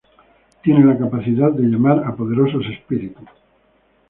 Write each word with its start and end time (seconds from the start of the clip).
Tiene 0.63 0.83
la 0.83 0.97
capacidad 0.97 1.51
de 1.51 1.61
llamar 1.61 2.03
a 2.07 2.15
poderosos 2.15 2.65
Espíritus. 2.65 3.29